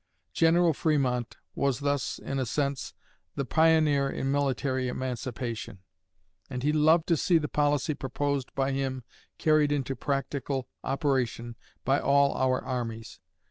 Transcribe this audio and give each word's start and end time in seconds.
General 0.33 0.73
Frémont 0.73 1.35
was 1.53 1.77
thus, 1.81 2.17
in 2.17 2.39
a 2.39 2.45
sense, 2.47 2.95
the 3.35 3.45
pioneer 3.45 4.09
in 4.09 4.31
military 4.31 4.87
emancipation; 4.87 5.77
and 6.49 6.63
he 6.63 6.73
lived 6.73 7.05
to 7.05 7.15
see 7.15 7.37
the 7.37 7.47
policy 7.47 7.93
proposed 7.93 8.51
by 8.55 8.71
him 8.71 9.03
carried 9.37 9.71
into 9.71 9.95
practical 9.95 10.67
operation 10.83 11.55
by 11.85 11.99
all 11.99 12.33
our 12.35 12.65
armies. 12.65 13.19